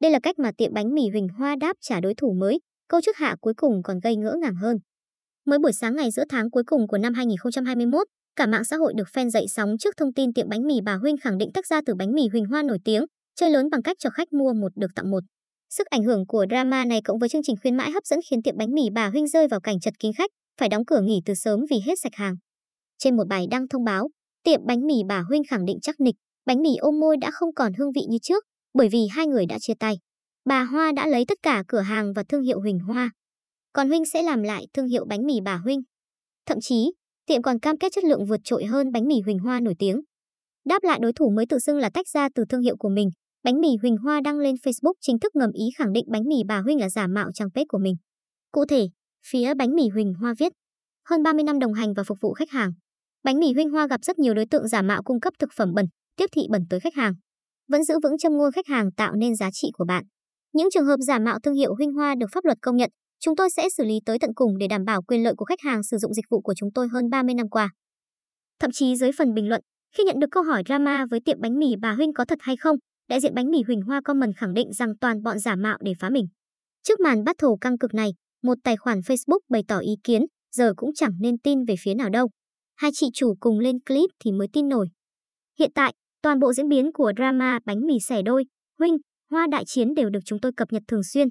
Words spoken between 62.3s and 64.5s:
pháp luật công nhận, chúng tôi sẽ xử lý tới tận